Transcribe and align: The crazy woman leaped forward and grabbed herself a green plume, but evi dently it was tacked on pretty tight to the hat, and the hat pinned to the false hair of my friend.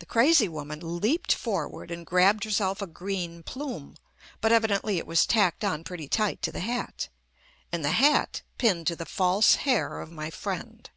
The 0.00 0.04
crazy 0.04 0.48
woman 0.50 0.80
leaped 1.00 1.32
forward 1.34 1.90
and 1.90 2.04
grabbed 2.04 2.44
herself 2.44 2.82
a 2.82 2.86
green 2.86 3.42
plume, 3.42 3.94
but 4.42 4.52
evi 4.52 4.66
dently 4.68 4.98
it 4.98 5.06
was 5.06 5.24
tacked 5.24 5.64
on 5.64 5.82
pretty 5.82 6.08
tight 6.08 6.42
to 6.42 6.52
the 6.52 6.60
hat, 6.60 7.08
and 7.72 7.82
the 7.82 7.92
hat 7.92 8.42
pinned 8.58 8.86
to 8.88 8.96
the 8.96 9.06
false 9.06 9.54
hair 9.64 10.02
of 10.02 10.12
my 10.12 10.28
friend. 10.28 10.90